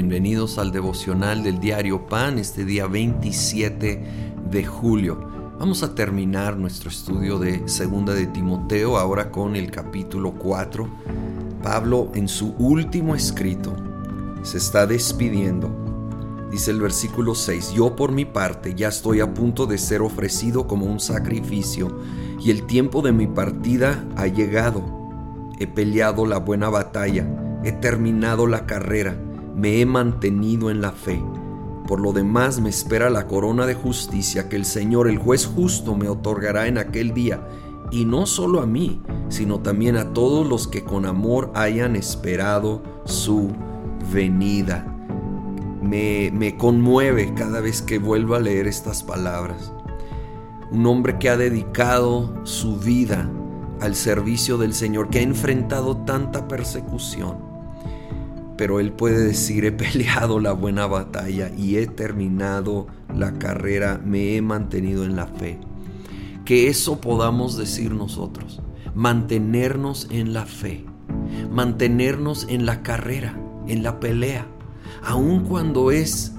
[0.00, 4.02] bienvenidos al devocional del diario Pan este día 27
[4.50, 5.28] de julio.
[5.58, 10.88] Vamos a terminar nuestro estudio de Segunda de Timoteo ahora con el capítulo 4.
[11.62, 13.76] Pablo en su último escrito
[14.42, 15.70] se está despidiendo.
[16.50, 20.66] Dice el versículo 6, yo por mi parte ya estoy a punto de ser ofrecido
[20.66, 22.00] como un sacrificio
[22.40, 24.82] y el tiempo de mi partida ha llegado.
[25.58, 27.28] He peleado la buena batalla,
[27.64, 29.14] he terminado la carrera
[29.60, 31.22] me he mantenido en la fe.
[31.86, 35.94] Por lo demás me espera la corona de justicia que el Señor, el juez justo,
[35.94, 37.46] me otorgará en aquel día,
[37.90, 42.82] y no solo a mí, sino también a todos los que con amor hayan esperado
[43.04, 43.50] su
[44.12, 44.86] venida.
[45.82, 49.72] Me, me conmueve cada vez que vuelvo a leer estas palabras.
[50.70, 53.28] Un hombre que ha dedicado su vida
[53.80, 57.49] al servicio del Señor, que ha enfrentado tanta persecución
[58.60, 64.36] pero él puede decir, he peleado la buena batalla y he terminado la carrera, me
[64.36, 65.58] he mantenido en la fe.
[66.44, 68.60] Que eso podamos decir nosotros,
[68.94, 70.84] mantenernos en la fe,
[71.50, 73.34] mantenernos en la carrera,
[73.66, 74.46] en la pelea,
[75.02, 76.34] aun cuando es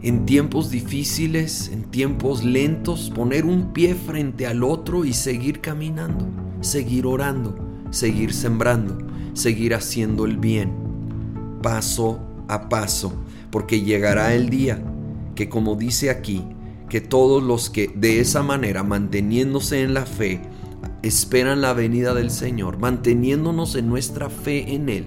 [0.00, 6.26] en tiempos difíciles, en tiempos lentos, poner un pie frente al otro y seguir caminando,
[6.62, 7.54] seguir orando,
[7.90, 8.96] seguir sembrando,
[9.34, 10.88] seguir haciendo el bien
[11.62, 13.12] paso a paso,
[13.50, 14.82] porque llegará el día
[15.34, 16.44] que, como dice aquí,
[16.88, 20.42] que todos los que de esa manera, manteniéndose en la fe,
[21.02, 25.06] esperan la venida del Señor, manteniéndonos en nuestra fe en Él,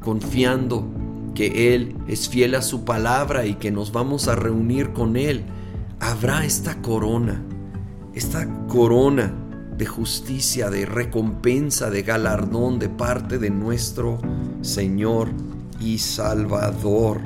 [0.00, 0.88] confiando
[1.34, 5.44] que Él es fiel a su palabra y que nos vamos a reunir con Él,
[6.00, 7.42] habrá esta corona,
[8.14, 9.34] esta corona
[9.76, 14.20] de justicia, de recompensa, de galardón de parte de nuestro
[14.62, 15.28] Señor
[15.84, 17.20] y Salvador.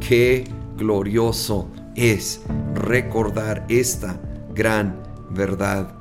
[0.00, 0.44] Qué
[0.76, 2.42] glorioso es
[2.74, 4.20] recordar esta
[4.52, 5.00] gran
[5.30, 5.94] verdad.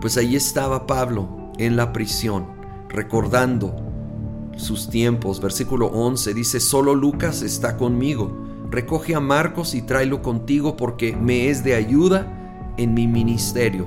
[0.00, 2.46] Pues ahí estaba Pablo en la prisión,
[2.88, 3.76] recordando
[4.56, 5.40] sus tiempos.
[5.40, 8.36] Versículo 11 dice, solo Lucas está conmigo.
[8.70, 13.86] Recoge a Marcos y tráelo contigo porque me es de ayuda en mi ministerio.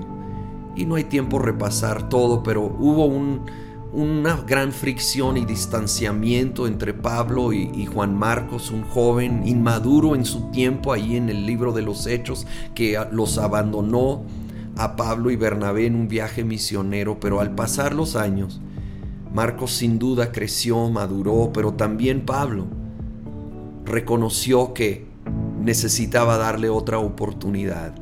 [0.75, 3.41] Y no hay tiempo repasar todo, pero hubo un,
[3.97, 10.51] una gran fricción y distanciamiento entre Pablo y, Juan Marcos, un joven inmaduro en su
[10.51, 14.21] tiempo ahí en el libro de los Hechos, que los abandonó
[14.75, 18.61] a Pablo y Bernabé en un viaje misionero, pero al pasar los años,
[19.33, 22.67] Marcos sin duda creció, maduró, pero también Pablo
[23.83, 25.07] reconoció que
[25.59, 27.95] necesitaba darle otra oportunidad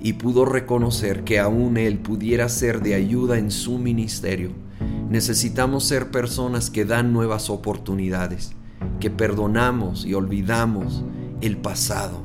[0.00, 4.71] y pudo reconocer que aún él pudiera ser de ayuda en su ministerio
[5.12, 8.52] Necesitamos ser personas que dan nuevas oportunidades,
[8.98, 11.04] que perdonamos y olvidamos
[11.42, 12.22] el pasado.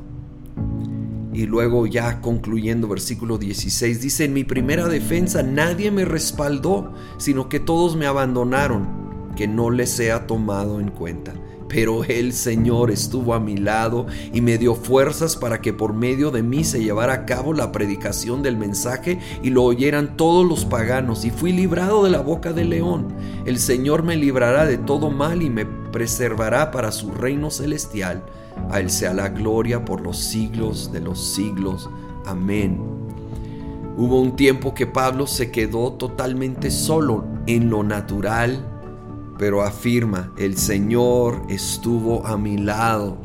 [1.34, 7.50] Y luego ya concluyendo versículo 16, dice, en mi primera defensa nadie me respaldó, sino
[7.50, 8.97] que todos me abandonaron,
[9.38, 11.32] que no les sea tomado en cuenta
[11.68, 16.30] pero el Señor estuvo a mi lado y me dio fuerzas para que por medio
[16.30, 20.64] de mí se llevara a cabo la predicación del mensaje y lo oyeran todos los
[20.64, 23.08] paganos y fui librado de la boca del león.
[23.44, 28.24] El Señor me librará de todo mal y me preservará para su reino celestial.
[28.70, 31.88] A Él sea la gloria por los siglos de los siglos.
[32.24, 32.80] Amén.
[33.96, 38.64] Hubo un tiempo que Pablo se quedó totalmente solo en lo natural,
[39.38, 43.16] pero afirma, el Señor estuvo a mi lado.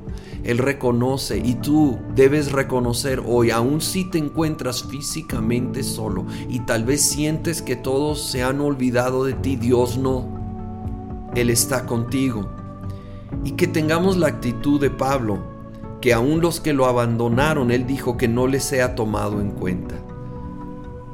[0.44, 6.84] Él reconoce y tú debes reconocer hoy, aun si te encuentras físicamente solo y tal
[6.84, 10.44] vez sientes que todos se han olvidado de ti, Dios no.
[11.34, 12.50] Él está contigo.
[13.44, 15.40] Y que tengamos la actitud de Pablo,
[16.02, 19.96] que aun los que lo abandonaron, Él dijo que no les sea tomado en cuenta.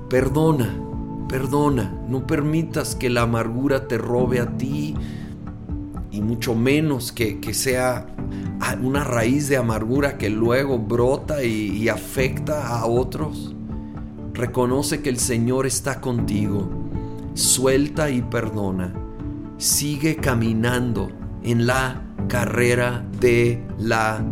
[0.09, 0.88] Perdona,
[1.29, 4.95] Perdona, no permitas que la amargura te robe a ti
[6.09, 8.07] y mucho menos que, sea
[8.81, 13.55] una raíz de amargura que luego brota y, y afecta a otros.
[14.33, 16.67] Reconoce que el Señor está contigo.
[17.35, 18.91] Suelta y perdona.
[19.57, 21.11] Sigue caminando
[21.43, 24.23] en la carrera de la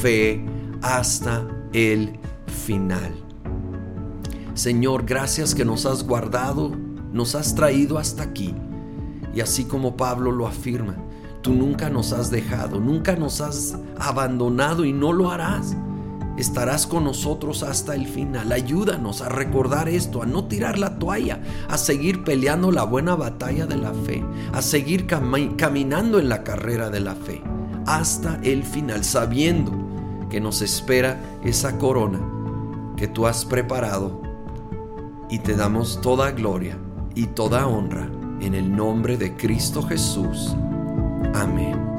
[0.00, 0.42] fe
[0.80, 3.25] hasta el final.
[4.56, 6.72] Señor, gracias que nos has guardado,
[7.12, 8.54] nos has traído hasta aquí.
[9.34, 10.96] Y así como Pablo lo afirma,
[11.42, 15.76] tú nunca nos has dejado, nunca nos has abandonado y no lo harás.
[16.38, 18.50] Estarás con nosotros hasta el final.
[18.50, 23.66] Ayúdanos a recordar esto, a no tirar la toalla, a seguir peleando la buena batalla
[23.66, 24.24] de la fe,
[24.54, 27.42] a seguir caminando en la carrera de la fe
[27.86, 29.70] hasta el final, sabiendo
[30.30, 32.20] que nos espera esa corona
[32.96, 34.25] que tú has preparado.
[35.28, 36.78] Y te damos toda gloria
[37.14, 38.08] y toda honra
[38.40, 40.54] en el nombre de Cristo Jesús.
[41.34, 41.95] Amén.